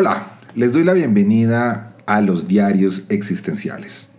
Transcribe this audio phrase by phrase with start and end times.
[0.00, 4.10] Hola, les doy la bienvenida a los diarios existenciales.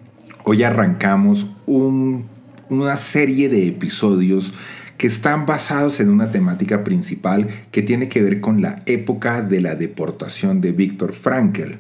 [0.44, 4.54] Hoy arrancamos una serie de episodios
[4.98, 9.62] que están basados en una temática principal que tiene que ver con la época de
[9.62, 11.76] la deportación de Víctor Frankl.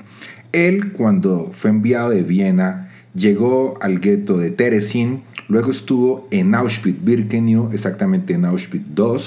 [0.54, 7.74] Él, cuando fue enviado de Viena, llegó al gueto de Terezin, luego estuvo en Auschwitz-Birkenau,
[7.74, 9.20] exactamente en Auschwitz II,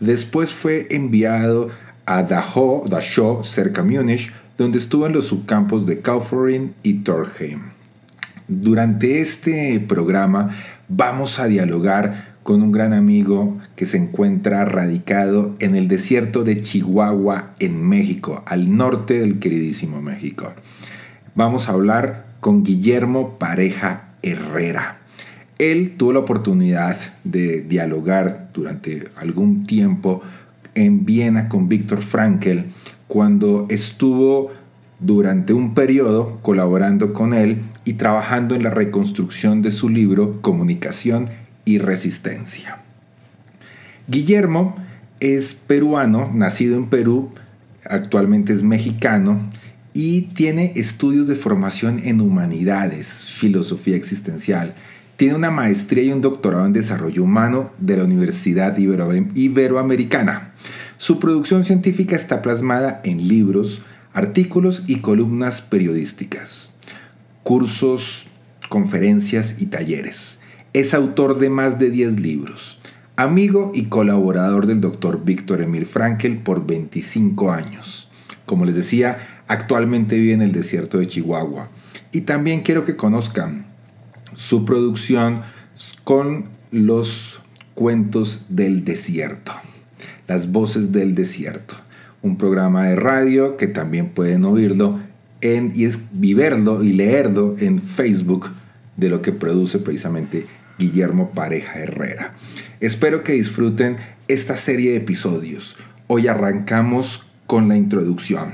[0.00, 1.70] después fue enviado
[2.06, 7.62] a Dachau, Dachau cerca Múnich, donde estuvo en los subcampos de Kaufering y Torheim.
[8.48, 10.56] Durante este programa
[10.88, 16.60] vamos a dialogar con un gran amigo que se encuentra radicado en el desierto de
[16.60, 20.52] Chihuahua, en México, al norte del queridísimo México.
[21.34, 24.98] Vamos a hablar con Guillermo Pareja Herrera.
[25.58, 30.22] Él tuvo la oportunidad de dialogar durante algún tiempo
[30.76, 32.60] en Viena con Víctor Frankl
[33.08, 34.52] cuando estuvo
[35.00, 41.28] durante un periodo colaborando con él y trabajando en la reconstrucción de su libro Comunicación
[41.64, 42.78] y Resistencia.
[44.08, 44.76] Guillermo
[45.20, 47.30] es peruano, nacido en Perú,
[47.84, 49.40] actualmente es mexicano
[49.92, 54.74] y tiene estudios de formación en humanidades, filosofía existencial.
[55.16, 60.52] Tiene una maestría y un doctorado en desarrollo humano de la Universidad Iberoamericana.
[60.98, 63.80] Su producción científica está plasmada en libros,
[64.12, 66.72] artículos y columnas periodísticas,
[67.44, 68.28] cursos,
[68.68, 70.40] conferencias y talleres.
[70.74, 72.78] Es autor de más de 10 libros.
[73.16, 78.10] Amigo y colaborador del doctor Víctor Emil Frankl por 25 años.
[78.44, 81.70] Como les decía, actualmente vive en el desierto de Chihuahua.
[82.12, 83.65] Y también quiero que conozcan
[84.36, 85.42] su producción
[86.04, 87.40] con los
[87.74, 89.52] cuentos del desierto.
[90.28, 91.74] Las Voces del Desierto,
[92.22, 95.00] un programa de radio que también pueden oírlo
[95.40, 98.50] en, y es viverlo y leerlo en Facebook
[98.96, 100.46] de lo que produce precisamente
[100.78, 102.34] Guillermo Pareja Herrera.
[102.80, 103.96] Espero que disfruten
[104.28, 105.76] esta serie de episodios.
[106.08, 108.50] Hoy arrancamos con la introducción,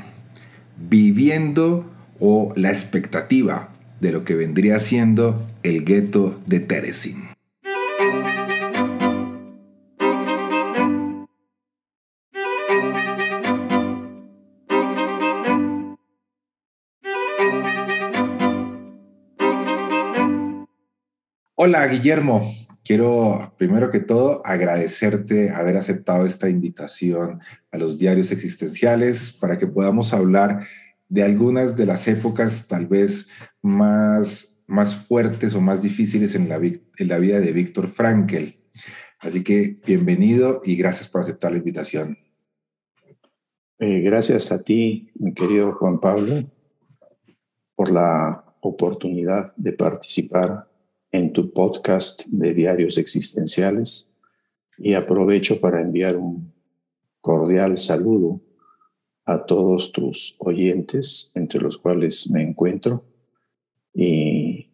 [0.88, 3.71] viviendo o la expectativa
[4.02, 7.28] de lo que vendría siendo el gueto de Terezin.
[21.54, 22.42] Hola Guillermo,
[22.84, 29.68] quiero primero que todo agradecerte haber aceptado esta invitación a los diarios existenciales para que
[29.68, 30.66] podamos hablar
[31.12, 33.28] de algunas de las épocas tal vez
[33.60, 36.56] más, más fuertes o más difíciles en la,
[37.18, 38.62] vida de Víctor Frankel.
[39.18, 42.16] Así que bienvenido y gracias por aceptar la invitación.
[43.78, 46.50] Eh, gracias a ti, mi querido Juan Pablo,
[47.74, 50.66] por la oportunidad de participar
[51.10, 54.14] en tu podcast de diarios existenciales
[54.78, 56.54] y aprovecho para enviar un
[57.20, 58.40] cordial saludo
[59.24, 63.04] a todos tus oyentes, entre los cuales me encuentro,
[63.94, 64.68] y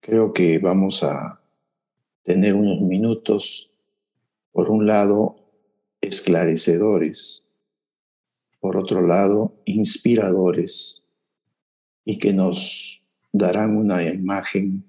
[0.00, 1.40] creo que vamos a
[2.22, 3.70] tener unos minutos,
[4.52, 5.36] por un lado,
[6.00, 7.46] esclarecedores,
[8.58, 11.02] por otro lado, inspiradores,
[12.04, 13.02] y que nos
[13.32, 14.84] darán una imagen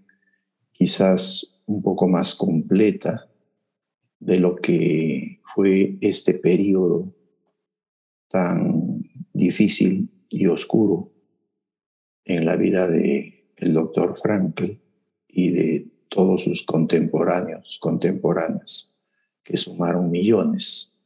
[0.72, 3.30] quizás un poco más completa
[4.20, 7.14] de lo que fue este periodo
[8.30, 9.01] tan
[9.34, 11.12] difícil y oscuro
[12.26, 14.78] en la vida de el doctor Frankl
[15.28, 18.98] y de todos sus contemporáneos, contemporáneas,
[19.44, 21.00] que sumaron millones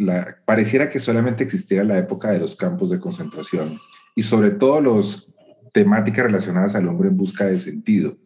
[0.46, 3.80] pareciera que solamente existiera la época de los campos de concentración
[4.16, 5.32] y sobre todo las
[5.76, 8.18] temáticas relacionadas al hombre en busca de sentido.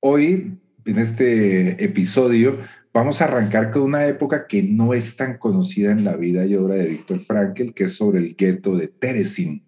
[0.00, 2.58] Hoy, en este episodio,
[2.92, 6.56] vamos a arrancar con una época que no es tan conocida en la vida y
[6.56, 9.64] obra de Víctor Frankel, que es sobre el gueto de Terezin.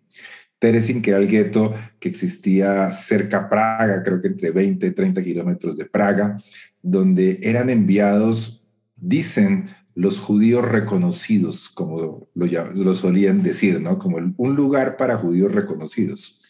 [0.59, 4.91] Terezin, que era el gueto que existía cerca a Praga, creo que entre 20 y
[4.91, 6.37] 30 kilómetros de Praga,
[6.83, 14.01] donde eran enviados, dicen, los judíos reconocidos, como lo, lo solían decir, ¿no?
[14.01, 16.42] Como un lugar para judíos reconocidos.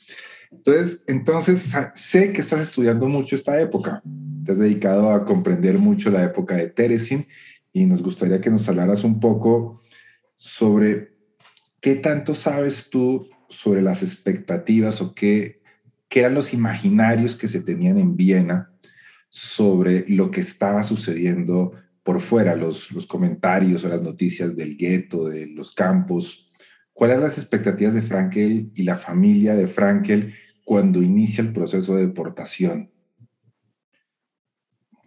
[0.52, 4.00] Entonces, entonces, sé que estás estudiando mucho esta época.
[4.44, 7.26] Te has dedicado a comprender mucho la época de Teresin
[7.72, 9.80] y nos gustaría que nos hablaras un poco
[10.36, 11.16] sobre
[11.80, 15.62] qué tanto sabes tú sobre las expectativas o qué,
[16.08, 18.70] qué eran los imaginarios que se tenían en Viena
[19.28, 21.72] sobre lo que estaba sucediendo
[22.02, 26.50] por fuera, los, los comentarios o las noticias del gueto, de los campos.
[26.92, 30.34] ¿Cuáles las expectativas de Frankel y la familia de Frankel
[30.64, 32.90] cuando inicia el proceso de deportación?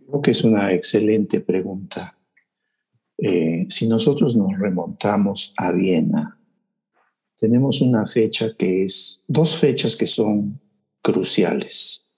[0.07, 2.17] Creo que es una excelente pregunta.
[3.17, 6.37] Eh, si nosotros nos remontamos a Viena,
[7.37, 10.59] tenemos una fecha que es, dos fechas que son
[11.01, 12.09] cruciales,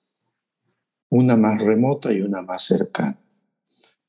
[1.09, 3.19] una más remota y una más cercana.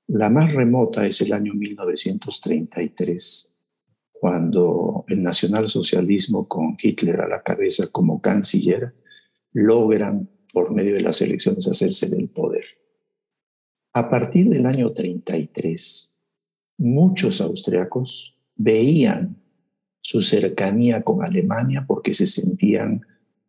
[0.07, 3.58] La más remota es el año 1933,
[4.21, 8.95] cuando el nacionalsocialismo con Hitler a la cabeza como canciller
[9.53, 12.65] logran por medio de las elecciones hacerse del poder.
[13.93, 16.19] A partir del año 33,
[16.79, 19.43] muchos austriacos veían
[20.01, 23.03] su cercanía con Alemania porque se sentían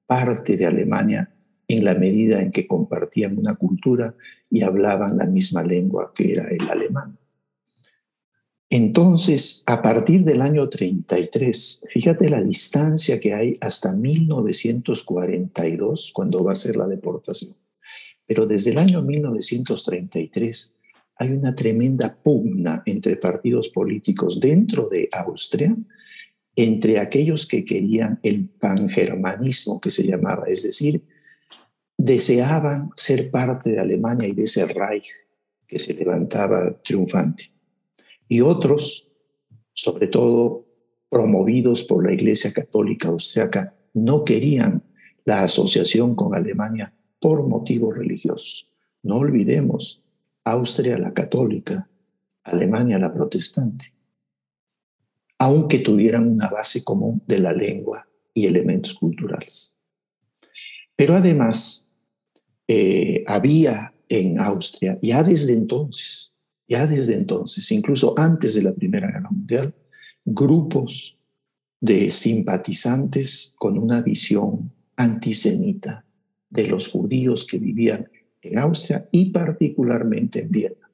[0.06, 1.32] parte de Alemania
[1.68, 4.16] en la medida en que compartían una cultura
[4.50, 7.19] y hablaban la misma lengua que era el alemán.
[8.72, 16.52] Entonces, a partir del año 33, fíjate la distancia que hay hasta 1942, cuando va
[16.52, 17.56] a ser la deportación.
[18.28, 20.78] Pero desde el año 1933
[21.16, 25.76] hay una tremenda pugna entre partidos políticos dentro de Austria,
[26.56, 31.04] entre aquellos que querían el pangermanismo que se llamaba, es decir,
[31.98, 35.08] deseaban ser parte de Alemania y de ese Reich
[35.66, 37.46] que se levantaba triunfante.
[38.30, 39.12] Y otros,
[39.74, 40.66] sobre todo
[41.10, 44.84] promovidos por la Iglesia Católica Austriaca, no querían
[45.26, 48.72] la asociación con Alemania por motivos religiosos.
[49.02, 50.04] No olvidemos,
[50.44, 51.90] Austria la católica,
[52.44, 53.94] Alemania la protestante,
[55.40, 59.78] aunque tuvieran una base común de la lengua y elementos culturales.
[60.96, 61.94] Pero además,
[62.68, 66.29] eh, había en Austria, ya desde entonces,
[66.70, 69.74] ya desde entonces, incluso antes de la Primera Guerra Mundial,
[70.24, 71.18] grupos
[71.82, 76.06] de simpatizantes con una visión antisemita
[76.50, 78.08] de los judíos que vivían
[78.42, 80.92] en Austria y particularmente en Viena.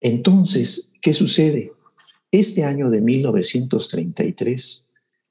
[0.00, 1.72] Entonces, ¿qué sucede?
[2.30, 4.88] Este año de 1933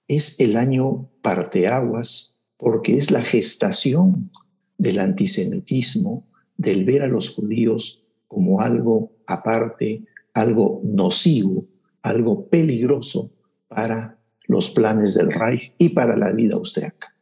[0.07, 4.29] es el año parteaguas porque es la gestación
[4.77, 6.27] del antisemitismo,
[6.57, 8.02] del ver a los judíos
[8.33, 11.65] como algo aparte, algo nocivo,
[12.01, 13.31] algo peligroso
[13.67, 17.15] para los planes del Reich y para la vida austriaca.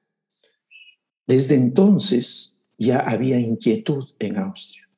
[1.28, 4.90] Desde entonces ya había inquietud en Austria.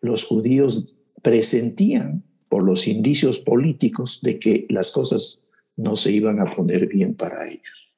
[0.00, 5.44] Los judíos presentían por los indicios políticos de que las cosas
[5.76, 7.94] no se iban a poner bien para ellos.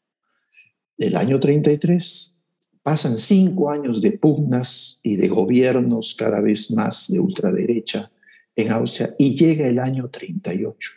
[0.99, 2.42] Del año 33
[2.83, 8.11] Pasan cinco años de pugnas y de gobiernos cada vez más de ultraderecha
[8.57, 10.91] en Austria y llega el año 38.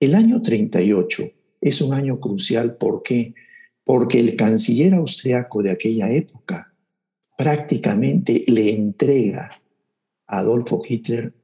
[0.00, 1.22] El año 38
[1.60, 3.34] es un año crucial, ¿por qué?
[3.84, 6.74] Porque el canciller austriaco de aquella época
[7.36, 9.60] prácticamente le entrega
[10.26, 11.34] a Adolfo Hitler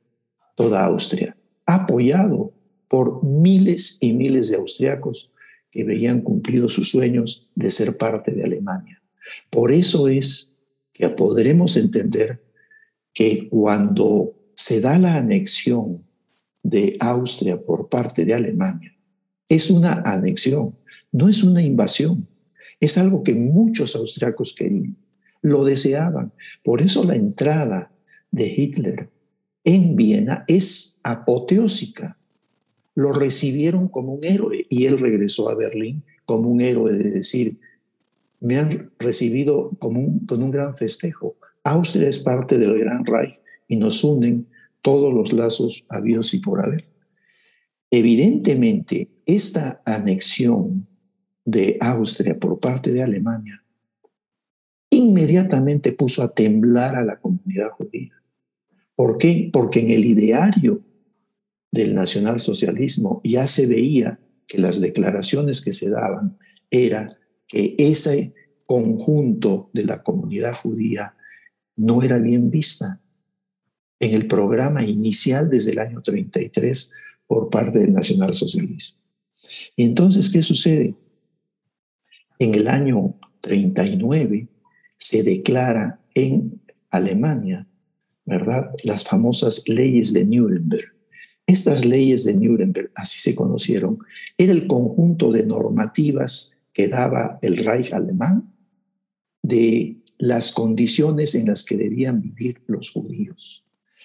[0.57, 2.53] toda Austria, apoyado
[2.89, 5.31] por miles y miles de austriacos
[5.71, 8.98] que veían cumplidos sus sueños de ser parte de Alemania.
[9.51, 10.55] Por eso es
[10.93, 12.43] que podremos entender
[13.15, 16.05] que cuando se da la anexión
[16.63, 18.95] de Austria por parte de Alemania,
[19.49, 20.77] es una anexión,
[21.13, 22.29] no es una invasión.
[22.81, 24.97] Es algo que muchos austriacos querían,
[25.43, 26.33] lo deseaban.
[26.63, 27.91] Por eso la entrada
[28.31, 29.09] de Hitler
[29.65, 32.19] en Viena es apoteósica.
[32.95, 37.59] Lo recibieron como un héroe y él regresó a Berlín como un héroe de decir,
[38.41, 41.37] me han recibido con un gran festejo.
[41.65, 44.49] Austria es parte del Gran Reich y nos unen
[44.83, 46.89] todos los lazos habidos y por haber.
[47.91, 50.87] Evidentemente, esta anexión
[51.45, 53.63] de Austria por parte de Alemania
[54.91, 58.15] inmediatamente puso a temblar a la comunidad judía.
[58.95, 59.51] ¿Por qué?
[59.53, 60.83] Porque en el ideario
[61.71, 66.39] del nacionalsocialismo ya se veía que las declaraciones que se daban
[66.71, 67.18] era
[67.49, 68.35] que ese
[68.67, 71.15] conjunto de la comunidad judía
[71.77, 73.01] no era bien vista
[73.99, 76.95] en el programa inicial desde el año 33
[77.27, 78.99] por parte del nacionalsocialismo.
[79.75, 80.95] Y entonces, ¿qué sucede?
[82.39, 84.49] En el año 39
[84.97, 87.67] se declara en Alemania,
[88.25, 88.71] ¿verdad?
[88.85, 90.93] Las famosas leyes de Nuremberg.
[91.47, 93.99] Estas leyes de Nuremberg, así se conocieron,
[94.37, 98.55] era el conjunto de normativas que daba el Reich alemán
[99.43, 103.65] de las condiciones en las que debían vivir los judíos.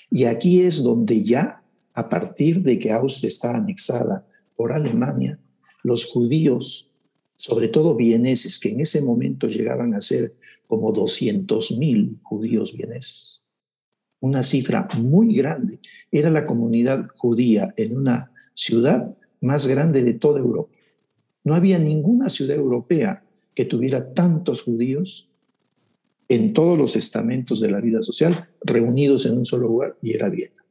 [0.10, 1.62] Y aquí es donde ya,
[1.94, 4.26] a partir de que Austria está anexada
[4.56, 5.38] por Alemania,
[5.84, 6.90] los judíos,
[7.36, 10.34] sobre todo vieneses, que en ese momento llegaban a ser
[10.66, 13.44] como 200.000 judíos vieneses,
[14.20, 15.80] una cifra muy grande,
[16.12, 20.74] era la comunidad judía en una ciudad más grande de toda Europa.
[21.44, 23.24] No había ninguna ciudad europea
[23.54, 25.30] que tuviera tantos judíos
[26.30, 30.30] en todos los estamentos de la vida social reunidos en un solo lugar y era
[30.30, 30.64] Viena.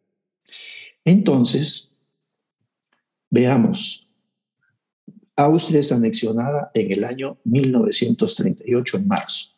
[1.04, 1.96] Entonces,
[3.30, 4.08] veamos,
[5.36, 9.50] Austria es anexionada en el año 1938, en marzo.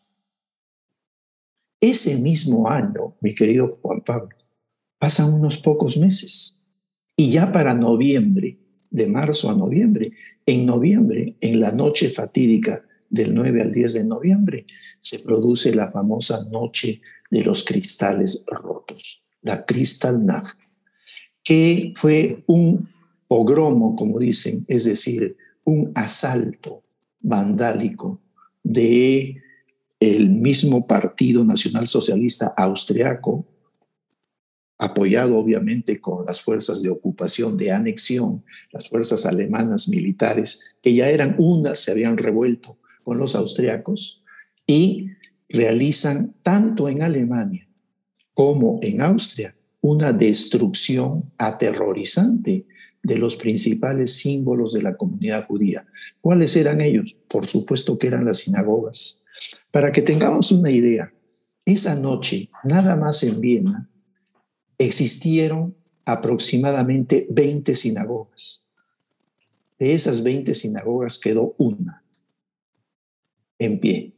[1.80, 4.37] Ese mismo año, mi querido Juan Pablo,
[4.99, 6.61] pasan unos pocos meses
[7.16, 8.59] y ya para noviembre,
[8.94, 10.12] de marzo a noviembre,
[10.46, 14.66] en noviembre, en la noche fatídica del 9 al 10 de noviembre,
[15.00, 20.56] se produce la famosa Noche de los Cristales Rotos, la Kristallnacht,
[21.42, 22.88] que fue un
[23.26, 26.84] pogromo, como dicen, es decir, un asalto
[27.20, 28.20] vandálico
[28.62, 29.42] de
[29.98, 33.44] el mismo Partido Nacional Socialista Austriaco,
[34.84, 41.08] apoyado obviamente con las fuerzas de ocupación, de anexión, las fuerzas alemanas militares, que ya
[41.08, 44.22] eran unas, se habían revuelto con los austriacos
[44.66, 45.08] y
[45.48, 47.68] realizan tanto en Alemania
[48.34, 52.66] como en Austria una destrucción aterrorizante
[53.02, 55.86] de los principales símbolos de la comunidad judía.
[56.20, 57.16] ¿Cuáles eran ellos?
[57.28, 59.22] Por supuesto que eran las sinagogas.
[59.70, 61.12] Para que tengamos una idea,
[61.66, 63.88] esa noche, nada más en Viena,
[64.78, 68.66] existieron aproximadamente 20 sinagogas.
[69.78, 72.04] De esas 20 sinagogas quedó una
[73.58, 74.12] en pie.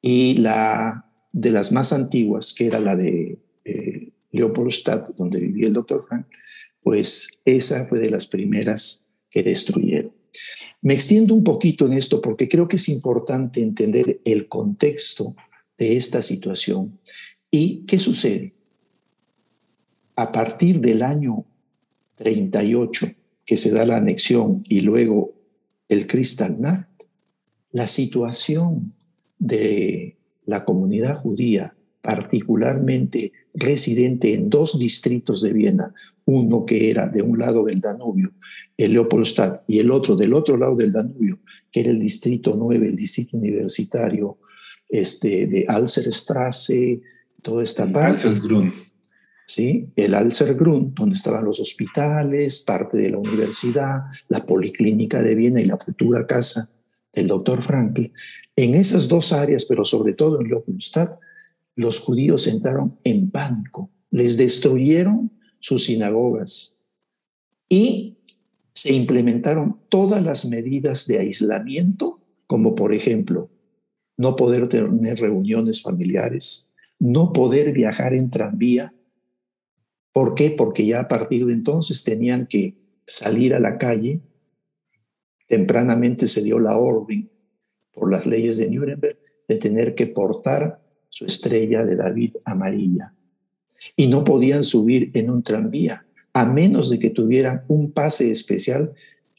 [0.00, 5.72] Y la de las más antiguas, que era la de eh, Leopoldstadt, donde vivía el
[5.72, 6.26] doctor Frank,
[6.82, 10.12] pues esa fue de las primeras que destruyeron.
[10.82, 15.34] Me extiendo un poquito en esto porque creo que es importante entender el contexto
[15.76, 16.98] de esta situación.
[17.50, 18.54] ¿Y qué sucede?
[20.16, 21.44] A partir del año
[22.16, 23.06] 38,
[23.44, 25.34] que se da la anexión y luego
[25.88, 26.88] el Kristallnacht,
[27.72, 28.94] la situación
[29.38, 35.92] de la comunidad judía, particularmente residente en dos distritos de Viena,
[36.24, 38.32] uno que era de un lado del Danubio,
[38.76, 42.86] el Leopoldstadt, y el otro del otro lado del Danubio, que era el distrito 9,
[42.86, 44.38] el distrito universitario
[44.88, 47.00] este, de Alserstrasse,
[47.46, 48.28] toda esta parte.
[49.46, 49.88] ¿sí?
[49.94, 55.66] El Alsergrund, donde estaban los hospitales, parte de la universidad, la policlínica de Viena y
[55.66, 56.72] la futura casa
[57.12, 58.06] el doctor Frankl,
[58.56, 61.18] en esas dos áreas, pero sobre todo en Leopoldstadt,
[61.76, 66.76] los judíos entraron en pánico, les destruyeron sus sinagogas
[67.68, 68.18] y
[68.74, 73.50] se implementaron todas las medidas de aislamiento, como por ejemplo,
[74.18, 78.94] no poder tener reuniones familiares, no poder viajar en tranvía.
[80.12, 80.50] ¿Por qué?
[80.50, 82.76] Porque ya a partir de entonces tenían que
[83.06, 84.20] salir a la calle
[85.46, 87.30] tempranamente se dio la orden
[87.92, 93.14] por las leyes de Nuremberg de tener que portar su estrella de David amarilla.
[93.96, 98.92] Y no podían subir en un tranvía, a menos de que tuvieran un pase especial,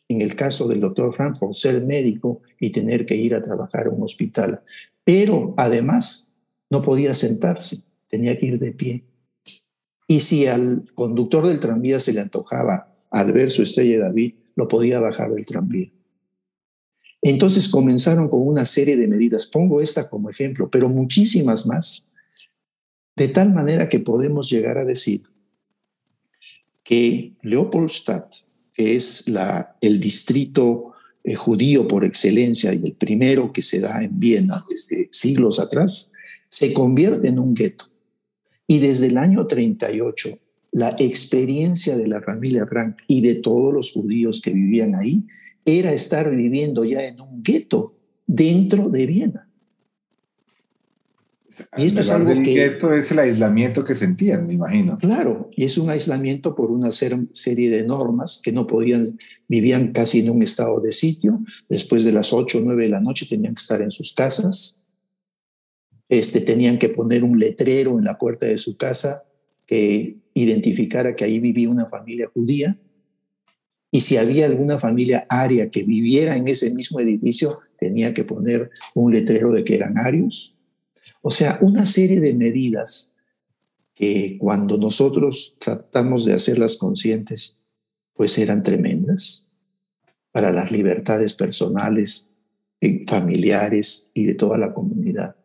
[0.07, 3.87] en el caso del doctor Frank, por ser médico y tener que ir a trabajar
[3.87, 4.61] a un hospital.
[5.03, 6.26] Pero además
[6.69, 9.03] no podía sentarse, tenía que ir de pie.
[10.07, 14.33] Y si al conductor del tranvía se le antojaba al ver su estrella de David,
[14.55, 15.91] lo podía bajar del tranvía.
[17.21, 19.47] Entonces comenzaron con una serie de medidas.
[19.47, 22.09] Pongo esta como ejemplo, pero muchísimas más.
[23.15, 25.23] De tal manera que podemos llegar a decir
[26.83, 28.33] que Leopoldstadt,
[28.71, 29.25] que es
[29.81, 30.93] el distrito
[31.23, 36.13] eh, judío por excelencia y el primero que se da en Viena desde siglos atrás,
[36.49, 37.85] se convierte en un gueto.
[38.67, 40.39] Y desde el año 38,
[40.71, 45.25] la experiencia de la familia Frank y de todos los judíos que vivían ahí
[45.65, 49.47] era estar viviendo ya en un gueto dentro de Viena.
[51.77, 52.53] Y esto es algo que...
[52.53, 54.97] Gueto es el aislamiento que sentían, me imagino.
[54.97, 59.05] Claro, y es un aislamiento por una serie de normas que no podían,
[59.47, 61.39] vivían casi en un estado de sitio.
[61.67, 64.79] Después de las 8 o 9 de la noche tenían que estar en sus casas.
[66.09, 69.23] Este, tenían que poner un letrero en la puerta de su casa
[69.65, 72.79] que identificara que ahí vivía una familia judía.
[73.91, 78.69] Y si había alguna familia aria que viviera en ese mismo edificio, tenía que poner
[78.93, 80.55] un letrero de que eran arios.
[81.21, 83.15] O sea, una serie de medidas
[83.93, 87.59] que cuando nosotros tratamos de hacerlas conscientes,
[88.13, 89.49] pues eran tremendas
[90.31, 92.31] para las libertades personales,
[92.79, 95.36] eh, familiares y de toda la comunidad.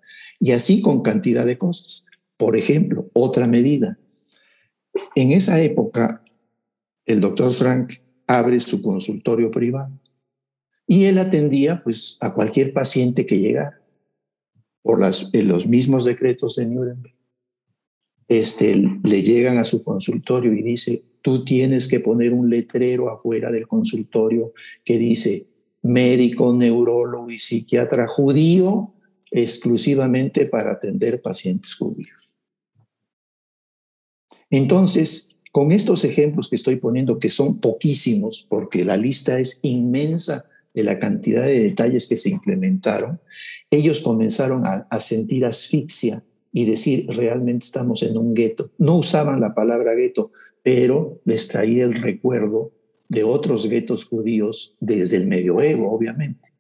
[0.43, 2.05] Y así con cantidad de cosas.
[2.37, 3.97] Por ejemplo, otra medida.
[5.15, 6.25] En esa época,
[7.07, 7.93] el doctor Frank
[8.27, 9.97] abre su consultorio privado
[10.85, 13.81] y él atendía pues a cualquier paciente que llegara
[14.83, 17.15] por las, los mismos decretos de Nuremberg.
[18.27, 23.53] Este, le llegan a su consultorio y dice, tú tienes que poner un letrero afuera
[23.53, 25.47] del consultorio que dice
[25.83, 28.93] médico, neurólogo y psiquiatra judío
[29.33, 32.11] exclusivamente para atender pacientes judíos.
[34.51, 40.45] Entonces, con estos ejemplos que estoy poniendo, que son poquísimos, porque la lista es inmensa
[40.75, 43.21] de la cantidad de detalles que se implementaron,
[43.71, 48.71] ellos comenzaron a, a sentir asfixia y decir, realmente estamos en un gueto.
[48.79, 52.73] No usaban la palabra gueto, pero les traía el recuerdo
[53.09, 56.51] de otros guetos judíos desde el medioevo, obviamente.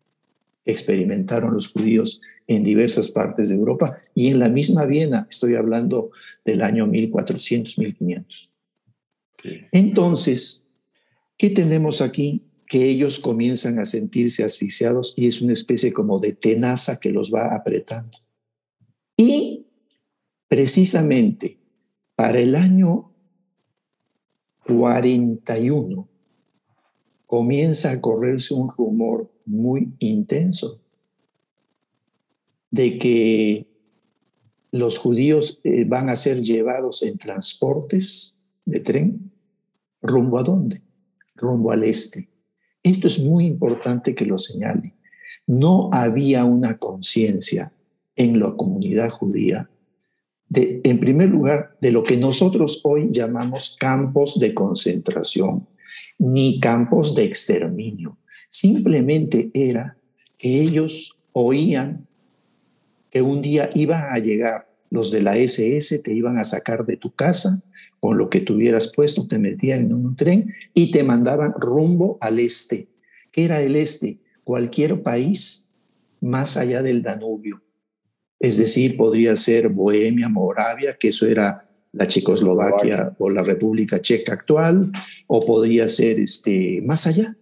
[0.64, 6.10] Experimentaron los judíos en diversas partes de Europa y en la misma Viena, estoy hablando
[6.44, 8.50] del año 1400, 1500.
[9.72, 10.68] Entonces,
[11.36, 12.42] ¿qué tenemos aquí?
[12.66, 17.32] Que ellos comienzan a sentirse asfixiados y es una especie como de tenaza que los
[17.32, 18.18] va apretando.
[19.16, 19.66] Y
[20.48, 21.58] precisamente
[22.14, 23.12] para el año
[24.66, 26.08] 41
[27.26, 30.81] comienza a correrse un rumor muy intenso
[32.72, 33.66] de que
[34.72, 39.30] los judíos eh, van a ser llevados en transportes de tren
[40.00, 40.80] rumbo a dónde?
[41.36, 42.28] Rumbo al este.
[42.82, 44.94] Esto es muy importante que lo señale.
[45.46, 47.72] No había una conciencia
[48.16, 49.68] en la comunidad judía
[50.48, 55.66] de, en primer lugar, de lo que nosotros hoy llamamos campos de concentración,
[56.18, 58.18] ni campos de exterminio.
[58.50, 59.96] Simplemente era
[60.36, 62.06] que ellos oían
[63.12, 66.96] que un día iban a llegar los de la SS, te iban a sacar de
[66.96, 67.62] tu casa
[68.00, 72.40] con lo que tuvieras puesto, te metían en un tren y te mandaban rumbo al
[72.40, 72.88] este.
[73.30, 74.18] ¿Qué era el este?
[74.44, 75.70] Cualquier país
[76.20, 77.62] más allá del Danubio.
[78.40, 84.32] Es decir, podría ser Bohemia, Moravia, que eso era la Checoslovaquia o la República Checa
[84.32, 84.90] actual,
[85.26, 87.36] o podría ser este, más allá.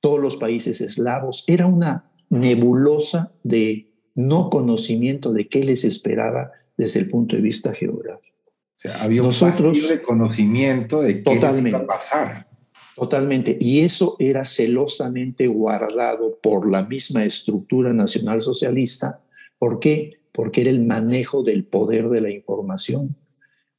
[0.00, 1.44] Todos los países eslavos.
[1.46, 7.74] Era una nebulosa de no conocimiento de qué les esperaba desde el punto de vista
[7.74, 8.36] geográfico.
[8.48, 12.48] O sea, había un de conocimiento de qué iba a pasar.
[12.96, 13.56] Totalmente.
[13.60, 19.22] Y eso era celosamente guardado por la misma estructura nacional socialista.
[19.58, 20.20] ¿Por qué?
[20.32, 23.16] Porque era el manejo del poder de la información.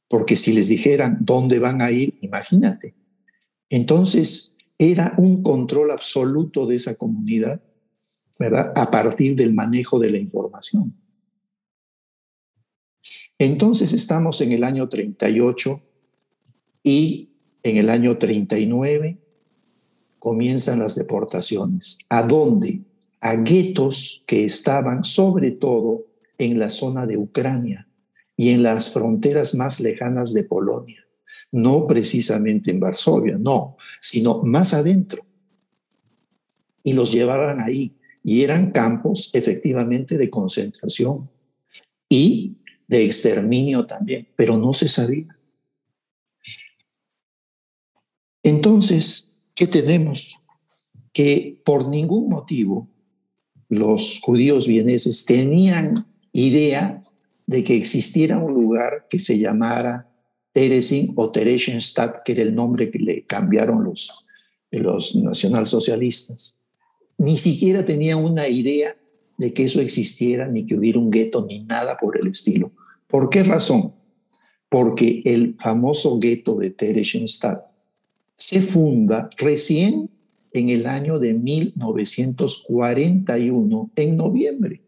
[0.08, 2.94] Porque si les dijeran dónde van a ir, imagínate.
[3.70, 7.62] Entonces, era un control absoluto de esa comunidad
[8.74, 10.94] a partir del manejo de la información.
[13.38, 15.80] Entonces estamos en el año 38
[16.84, 17.30] y
[17.62, 19.18] en el año 39
[20.18, 21.98] comienzan las deportaciones.
[22.08, 22.82] ¿A dónde?
[23.20, 26.06] A guetos que estaban sobre todo
[26.38, 27.88] en la zona de Ucrania
[28.36, 31.04] y en las fronteras más lejanas de Polonia.
[31.50, 35.24] No precisamente en Varsovia, no, sino más adentro.
[36.84, 41.30] Y los llevaban ahí y eran campos efectivamente de concentración.
[42.08, 42.56] Y
[42.86, 45.34] de exterminio también, pero no se sabía.
[48.42, 50.38] Entonces, ¿qué tenemos?
[51.12, 52.88] Que por ningún motivo
[53.68, 55.94] los judíos vieneses tenían
[56.32, 57.00] idea
[57.46, 60.10] de que existiera un lugar que se llamara
[60.52, 64.26] Teresin o Theresienstadt, que era el nombre que le cambiaron los,
[64.70, 66.61] los nacionalsocialistas.
[67.18, 68.96] Ni siquiera tenían una idea
[69.38, 72.72] de que eso existiera, ni que hubiera un gueto, ni nada por el estilo.
[73.08, 73.92] ¿Por qué razón?
[74.68, 77.68] Porque el famoso gueto de Theresienstadt
[78.36, 80.10] se funda recién
[80.52, 84.80] en el año de 1941, en noviembre.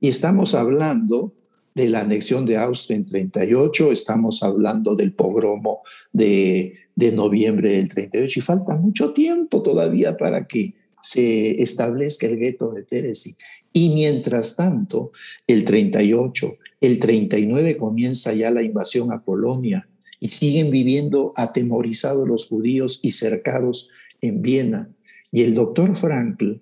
[0.00, 1.34] Y estamos hablando
[1.74, 5.80] de la anexión de Austria en 38, estamos hablando del pogromo
[6.12, 12.38] de, de noviembre del 38 y falta mucho tiempo todavía para que se establezca el
[12.38, 13.36] gueto de Teresi.
[13.72, 15.10] Y mientras tanto,
[15.46, 19.88] el 38, el 39 comienza ya la invasión a Polonia
[20.20, 24.88] y siguen viviendo atemorizados los judíos y cercados en Viena.
[25.32, 26.60] Y el doctor Frankl,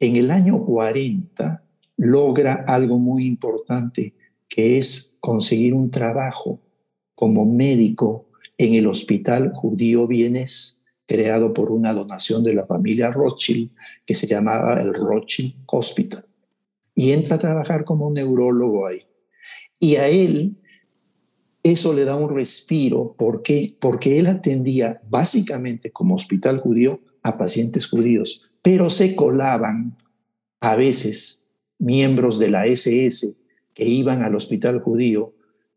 [0.00, 1.62] en el año 40,
[1.98, 4.14] logra algo muy importante,
[4.48, 6.60] que es conseguir un trabajo
[7.14, 13.70] como médico en el hospital judío vienes creado por una donación de la familia Rothschild,
[14.06, 16.24] que se llamaba el Rothschild Hospital.
[16.94, 19.02] Y entra a trabajar como neurólogo ahí.
[19.78, 20.56] Y a él
[21.64, 23.14] eso le da un respiro.
[23.18, 23.74] ¿Por qué?
[23.80, 29.96] Porque él atendía básicamente como hospital judío a pacientes judíos, pero se colaban
[30.60, 33.36] a veces miembros de la SS
[33.72, 35.34] que iban al hospital judío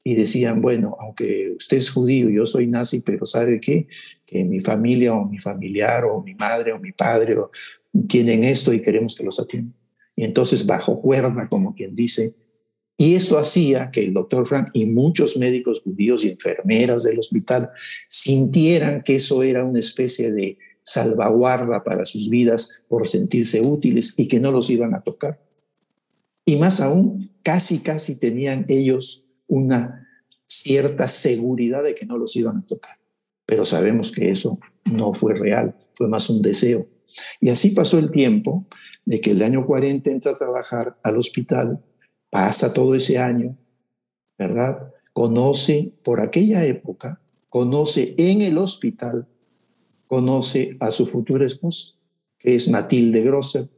[0.07, 3.89] y decían, bueno, aunque usted es judío, yo soy nazi, pero ¿sabe qué?
[4.25, 7.35] Que mi familia o mi familiar o mi madre o mi padre
[8.07, 9.75] tienen esto y queremos que los atiendan.
[10.15, 12.35] Y entonces bajo cuerda, como quien dice,
[12.97, 17.71] y esto hacía que el doctor Frank y muchos médicos judíos y enfermeras del hospital
[18.07, 24.29] sintieran que eso era una especie de salvaguarda para sus vidas por sentirse útiles y
[24.29, 25.37] que no los iban a tocar.
[26.45, 30.07] Y más aún, casi, casi tenían ellos una
[30.45, 32.97] cierta seguridad de que no los iban a tocar.
[33.45, 36.87] Pero sabemos que eso no fue real, fue más un deseo.
[37.39, 38.67] Y así pasó el tiempo
[39.05, 41.83] de que el año 40 entra a trabajar al hospital,
[42.29, 43.57] pasa todo ese año,
[44.37, 44.93] ¿verdad?
[45.13, 49.27] Conoce por aquella época, conoce en el hospital,
[50.05, 51.93] conoce a su futura esposa,
[52.37, 53.69] que es Matilde Grosser,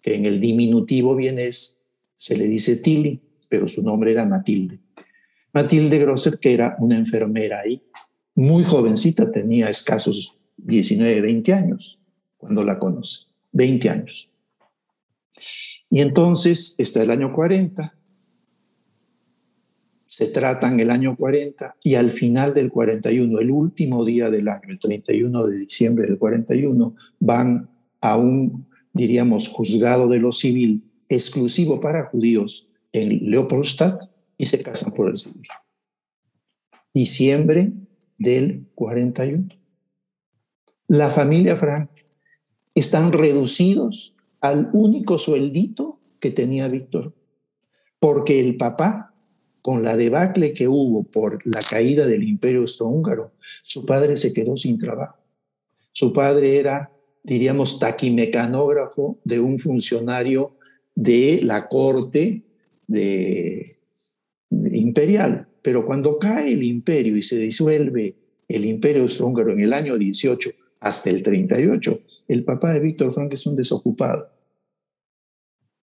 [0.00, 1.84] que en el diminutivo vienes
[2.16, 4.80] se le dice Tilly, pero su nombre era Matilde.
[5.58, 7.82] Matilde Grosser, que era una enfermera ahí,
[8.36, 11.98] muy jovencita, tenía escasos 19, 20 años
[12.36, 14.30] cuando la conoce, 20 años.
[15.90, 17.92] Y entonces está el año 40,
[20.06, 24.68] se tratan el año 40 y al final del 41, el último día del año,
[24.68, 27.68] el 31 de diciembre del 41, van
[28.00, 34.94] a un, diríamos, juzgado de lo civil exclusivo para judíos en Leopoldstadt y se casan
[34.94, 35.46] por el civil.
[36.94, 37.72] Diciembre
[38.16, 39.48] del 41.
[40.86, 41.90] La familia Frank
[42.74, 47.14] están reducidos al único sueldito que tenía Víctor,
[47.98, 49.12] porque el papá,
[49.60, 53.32] con la debacle que hubo por la caída del imperio austrohúngaro,
[53.64, 55.18] su padre se quedó sin trabajo.
[55.92, 56.92] Su padre era,
[57.24, 60.56] diríamos, taquimecanógrafo de un funcionario
[60.94, 62.44] de la corte
[62.86, 63.77] de,
[64.50, 65.48] imperial.
[65.62, 68.16] Pero cuando cae el imperio y se disuelve
[68.48, 73.32] el imperio austrohúngaro en el año 18 hasta el 38, el papá de Víctor Frank
[73.32, 74.30] es un desocupado.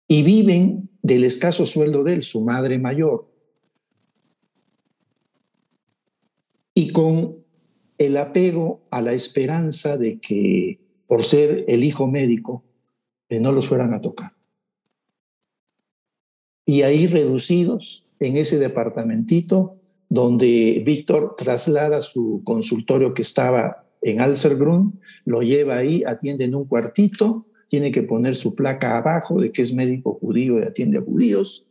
[0.07, 3.29] Y viven del escaso sueldo de él, su madre mayor.
[6.73, 7.45] Y con
[7.99, 12.65] el apego a la esperanza de que por ser el hijo médico,
[13.29, 14.38] no los fueran a tocar
[16.69, 19.77] y ahí reducidos en ese departamentito
[20.11, 24.93] donde Víctor traslada su consultorio que estaba en Alsergrund,
[25.25, 29.63] lo lleva ahí, atiende en un cuartito, tiene que poner su placa abajo de que
[29.63, 31.65] es médico judío y atiende a judíos.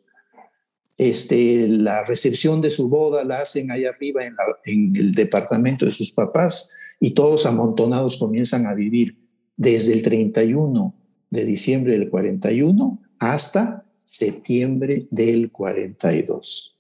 [0.98, 4.34] Este, la recepción de su boda la hacen ahí arriba en,
[4.66, 9.16] en el departamento de sus papás y todos amontonados comienzan a vivir
[9.58, 10.96] desde el 31
[11.30, 16.78] de diciembre del 41 hasta septiembre del 42.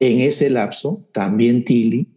[0.00, 2.08] En ese lapso, también Tilly,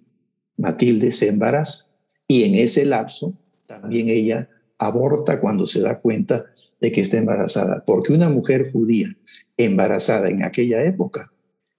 [0.57, 1.91] Matilde, se embaraza
[2.27, 3.33] y en ese lapso
[3.67, 6.45] también ella aborta cuando se da cuenta
[6.81, 9.15] de que está embarazada, porque una mujer judía
[9.57, 11.31] embarazada en aquella época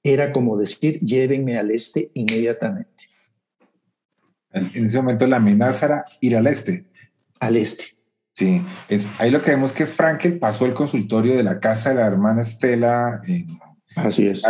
[0.03, 3.09] era como decir, llévenme al este inmediatamente.
[4.53, 6.85] En ese momento la amenaza era ir al este.
[7.39, 8.00] Al este.
[8.41, 11.97] Sí, es, ahí lo que vemos que Frankel pasó el consultorio de la casa de
[11.97, 13.59] la hermana Estela en
[13.95, 14.45] Así es.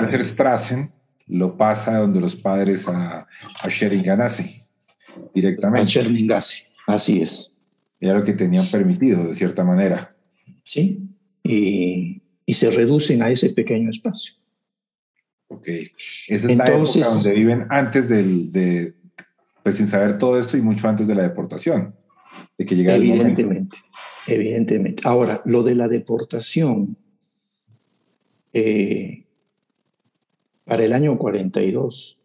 [1.26, 3.26] Lo pasa donde los padres a,
[3.62, 4.64] a Sheringanase
[5.34, 5.82] directamente.
[5.82, 7.52] A Sheringanase, así es.
[7.98, 10.14] Era lo que tenían permitido, de cierta manera.
[10.62, 11.00] Sí,
[11.42, 14.34] y, y se reducen a ese pequeño espacio.
[15.48, 15.66] Ok.
[16.28, 18.94] Esa es la época donde viven antes del, de,
[19.64, 21.96] pues sin saber todo esto y mucho antes de la deportación,
[22.58, 23.78] de que llegara Evidentemente,
[24.26, 25.02] evidentemente.
[25.06, 26.96] Ahora, lo de la deportación,
[28.52, 29.26] eh,
[30.64, 32.20] para el año 42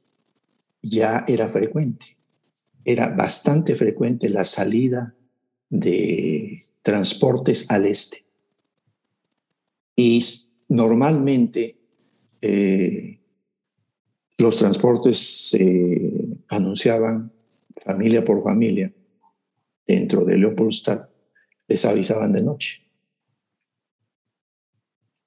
[0.81, 2.17] ya era frecuente,
[2.83, 5.15] era bastante frecuente la salida
[5.69, 8.23] de transportes al este.
[9.95, 10.23] Y
[10.67, 11.77] normalmente
[12.41, 13.19] eh,
[14.37, 16.11] los transportes se
[16.49, 17.31] anunciaban
[17.83, 18.93] familia por familia
[19.85, 21.09] dentro de Leopoldstadt,
[21.67, 22.85] les avisaban de noche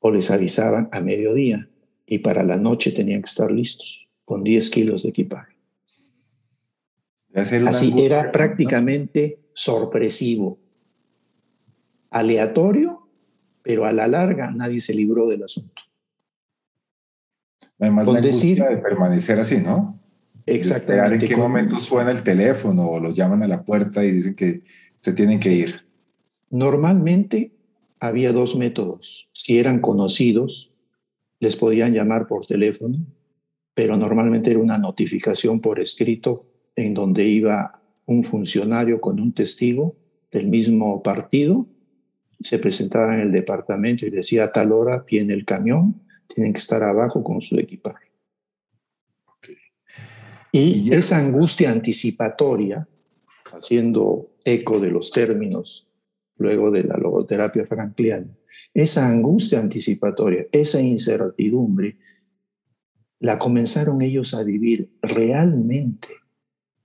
[0.01, 1.69] o les avisaban a mediodía
[2.07, 5.57] y para la noche tenían que estar listos con 10 kilos de equipaje.
[7.35, 10.59] Así era prácticamente sorpresivo,
[12.11, 13.09] aleatorio,
[13.63, 15.83] pero a la larga nadie se libró del asunto.
[17.79, 19.98] Además, la decir, de permanecer así, ¿no?
[20.57, 21.27] Exactamente.
[21.27, 24.63] en qué momento suena el teléfono o los llaman a la puerta y dicen que
[24.97, 25.87] se tienen que ir.
[26.51, 27.53] Normalmente
[28.01, 29.29] había dos métodos.
[29.33, 30.75] Si eran conocidos,
[31.41, 32.99] les podían llamar por teléfono,
[33.75, 39.97] pero normalmente era una notificación por escrito en donde iba un funcionario con un testigo
[40.31, 41.67] del mismo partido,
[42.41, 46.59] se presentaba en el departamento y decía a tal hora viene el camión, tienen que
[46.59, 48.08] estar abajo con su equipaje.
[50.53, 52.89] Y, esa angustia anticipatoria,
[53.53, 55.87] haciendo eco de los términos
[56.37, 58.37] luego de la logoterapia frankliana,
[58.73, 61.97] esa angustia anticipatoria, esa incertidumbre,
[63.21, 66.09] la comenzaron ellos a vivir realmente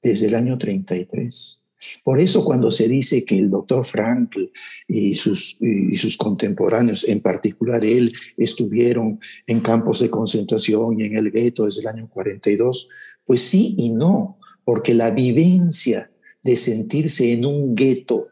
[0.02, 1.64] desde el año 33.
[2.04, 4.46] Por eso cuando se dice que el doctor Frankl
[4.88, 11.18] y sus, y sus contemporáneos, en particular él, estuvieron en campos de concentración y en
[11.18, 12.90] el gueto desde el año 42,
[13.26, 16.12] pues sí y no, porque la vivencia
[16.44, 18.28] de sentirse en un gueto,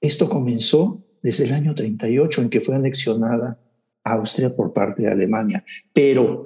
[0.00, 3.58] esto comenzó desde el año 38 en que fue anexionada
[4.04, 6.44] Austria por parte de Alemania, pero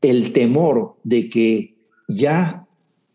[0.00, 1.76] el temor de que
[2.08, 2.66] ya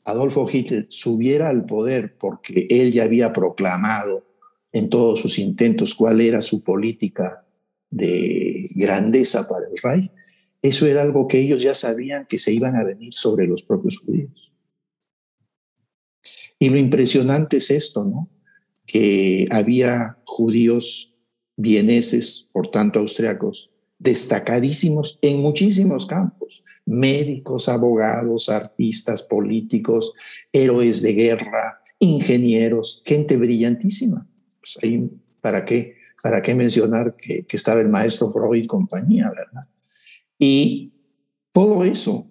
[0.03, 4.25] Adolfo Hitler subiera al poder porque él ya había proclamado
[4.71, 7.45] en todos sus intentos cuál era su política
[7.89, 10.11] de grandeza para el Reich,
[10.61, 13.99] eso era algo que ellos ya sabían que se iban a venir sobre los propios
[13.99, 14.51] judíos.
[16.59, 18.29] Y lo impresionante es esto, ¿no?
[18.85, 21.15] Que había judíos
[21.55, 26.49] vieneses, por tanto austriacos, destacadísimos en muchísimos campos
[26.89, 30.13] médicos, abogados, artistas, políticos,
[30.51, 34.27] héroes de guerra, ingenieros, gente brillantísima.
[34.59, 34.79] Pues
[35.39, 35.97] ¿para qué?
[36.21, 39.67] ¿Para qué mencionar que, estaba el maestro Freud y compañía, verdad?
[40.39, 40.93] Y
[41.51, 42.27] todo eso,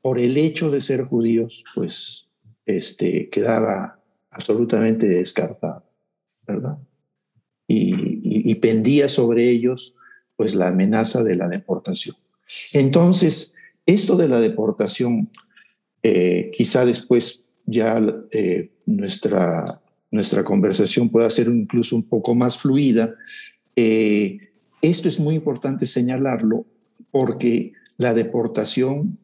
[0.00, 2.28] por el hecho de ser judíos, pues
[2.66, 5.84] este, quedaba absolutamente descartado,
[6.46, 6.78] ¿verdad?
[7.66, 9.96] Y, y pendía sobre ellos
[10.36, 12.16] pues la amenaza de la deportación.
[12.72, 13.56] Entonces,
[13.86, 15.30] esto de la deportación,
[16.02, 19.80] eh, quizá después ya eh, nuestra,
[20.10, 23.14] nuestra conversación pueda ser incluso un poco más fluida.
[23.74, 24.38] Eh,
[24.80, 26.66] esto es muy importante señalarlo
[27.10, 29.18] porque la deportación,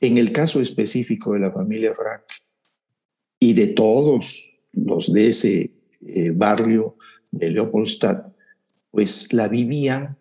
[0.00, 2.22] en el caso específico de la familia Frank
[3.40, 5.72] y de todos los de ese
[6.34, 6.96] barrio
[7.30, 8.32] de Leopoldstadt,
[8.90, 10.16] pues la vivían,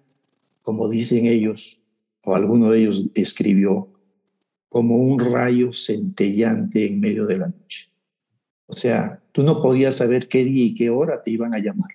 [0.61, 1.79] como dicen ellos,
[2.23, 3.93] o alguno de ellos escribió,
[4.69, 7.89] como un rayo centellante en medio de la noche.
[8.65, 11.91] O sea, tú no podías saber qué día y qué hora te iban a llamar.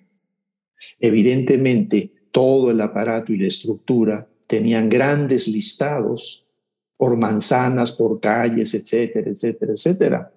[0.99, 6.45] Evidentemente, todo el aparato y la estructura tenían grandes listados
[6.97, 10.33] por manzanas, por calles, etcétera, etcétera, etcétera.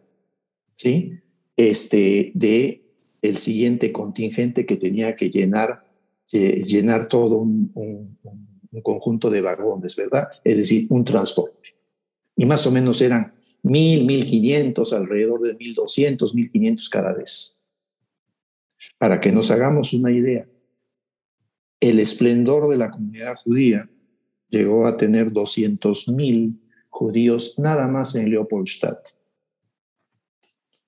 [0.75, 1.13] ¿Sí?
[1.57, 2.83] Este, de
[3.23, 5.85] el siguiente contingente que tenía que llenar,
[6.33, 7.73] eh, llenar todo un
[8.77, 10.29] un conjunto de vagones, ¿verdad?
[10.45, 11.77] Es decir, un transporte.
[12.37, 17.15] Y más o menos eran mil, mil quinientos, alrededor de mil doscientos, mil quinientos cada
[17.15, 17.59] vez.
[18.99, 20.47] Para que nos hagamos una idea,
[21.81, 23.89] el esplendor de la comunidad judía
[24.49, 29.09] llegó a tener 200.000 judíos nada más en Leopoldstadt.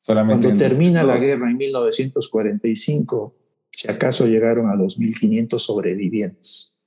[0.04, 3.36] Cuando termina la guerra en 1945,
[3.70, 6.78] si acaso llegaron a 2.500 sobrevivientes,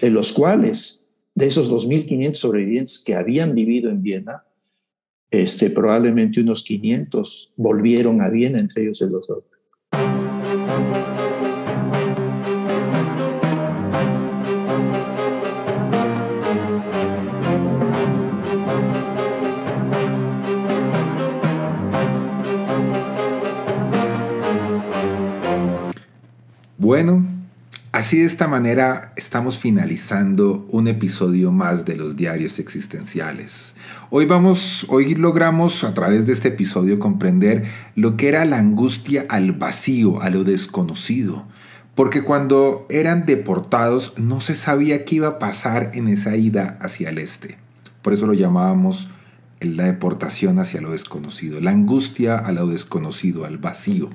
[0.00, 4.44] de los cuales, de esos 2.500 sobrevivientes que habían vivido en Viena,
[5.32, 9.44] este, probablemente unos 500 volvieron a Viena, entre ellos el doctor.
[26.90, 27.24] Bueno,
[27.92, 33.76] así de esta manera estamos finalizando un episodio más de los diarios existenciales.
[34.10, 39.24] Hoy vamos, hoy logramos a través de este episodio comprender lo que era la angustia
[39.28, 41.46] al vacío, a lo desconocido,
[41.94, 47.10] porque cuando eran deportados no se sabía qué iba a pasar en esa ida hacia
[47.10, 47.56] el este.
[48.02, 49.10] Por eso lo llamábamos
[49.60, 54.10] la deportación hacia lo desconocido, la angustia a lo desconocido, al vacío.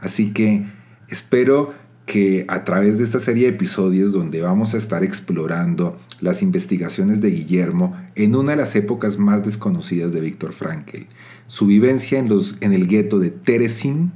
[0.00, 0.73] Así que
[1.08, 1.74] Espero
[2.06, 7.20] que a través de esta serie de episodios donde vamos a estar explorando las investigaciones
[7.20, 11.06] de Guillermo en una de las épocas más desconocidas de Víctor Frankl,
[11.46, 14.12] su vivencia en, los, en el gueto de Teresin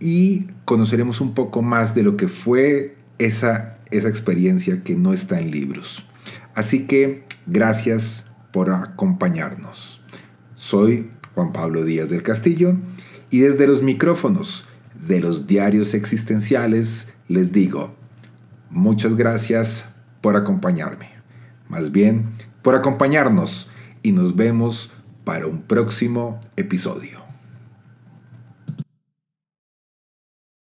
[0.00, 5.40] y conoceremos un poco más de lo que fue esa, esa experiencia que no está
[5.40, 6.06] en libros.
[6.54, 10.02] Así que gracias por acompañarnos.
[10.54, 12.76] Soy Juan Pablo Díaz del Castillo
[13.30, 14.67] y desde los micrófonos
[15.06, 17.94] de los diarios existenciales, les digo,
[18.70, 19.88] muchas gracias
[20.20, 21.10] por acompañarme.
[21.68, 22.30] Más bien,
[22.62, 23.70] por acompañarnos
[24.02, 24.92] y nos vemos
[25.24, 27.17] para un próximo episodio.